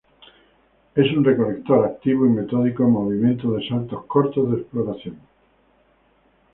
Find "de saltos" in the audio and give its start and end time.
3.55-4.03